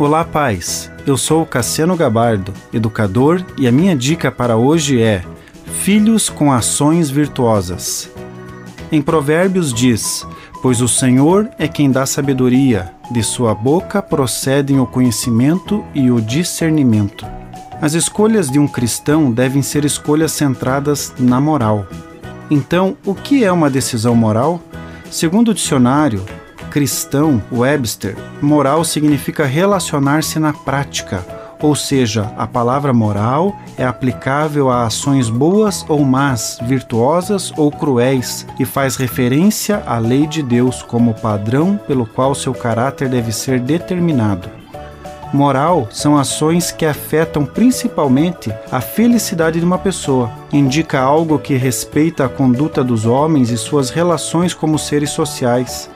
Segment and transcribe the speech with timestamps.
[0.00, 0.90] Olá, pais.
[1.06, 5.22] Eu sou Cassiano Gabardo, educador, e a minha dica para hoje é:
[5.82, 8.10] Filhos com ações virtuosas.
[8.90, 10.26] Em Provérbios diz:
[10.62, 16.18] Pois o Senhor é quem dá sabedoria, de sua boca procedem o conhecimento e o
[16.18, 17.26] discernimento.
[17.78, 21.86] As escolhas de um cristão devem ser escolhas centradas na moral.
[22.50, 24.62] Então, o que é uma decisão moral?
[25.10, 26.24] Segundo o dicionário
[26.70, 31.26] cristão Webster, moral significa relacionar-se na prática,
[31.60, 38.46] ou seja, a palavra moral é aplicável a ações boas ou más, virtuosas ou cruéis,
[38.58, 43.60] e faz referência à lei de Deus como padrão pelo qual seu caráter deve ser
[43.60, 44.48] determinado.
[45.32, 50.30] Moral são ações que afetam principalmente a felicidade de uma pessoa.
[50.52, 55.88] Indica algo que respeita a conduta dos homens e suas relações como seres sociais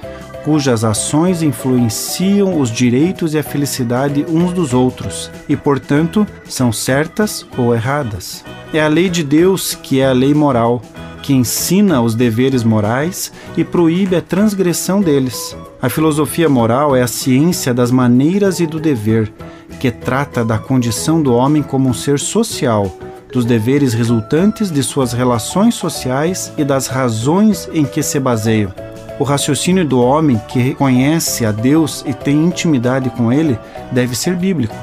[0.45, 7.47] cujas ações influenciam os direitos e a felicidade uns dos outros e, portanto, são certas
[7.57, 8.45] ou erradas.
[8.73, 10.83] É a lei de Deus que é a lei moral,
[11.23, 15.57] que ensina os deveres morais e proíbe a transgressão deles.
[15.81, 19.33] A filosofia moral é a ciência das maneiras e do dever,
[19.81, 22.95] que trata da condição do homem como um ser social,
[23.33, 28.84] dos deveres resultantes de suas relações sociais e das razões em que se baseiam.
[29.19, 33.57] O raciocínio do homem que reconhece a Deus e tem intimidade com Ele
[33.93, 34.75] deve ser bíblico.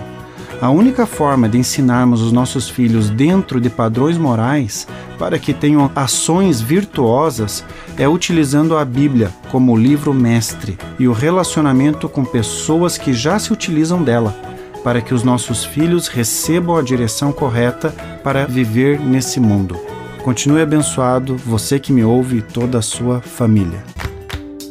[0.61, 5.91] A única forma de ensinarmos os nossos filhos dentro de padrões morais para que tenham
[5.95, 7.65] ações virtuosas
[7.97, 13.51] é utilizando a Bíblia como livro mestre e o relacionamento com pessoas que já se
[13.51, 14.35] utilizam dela,
[14.83, 17.89] para que os nossos filhos recebam a direção correta
[18.23, 19.77] para viver nesse mundo.
[20.23, 23.83] Continue abençoado, você que me ouve e toda a sua família.